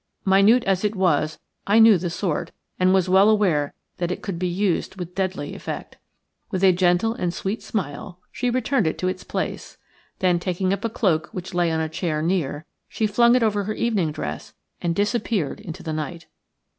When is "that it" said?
3.97-4.23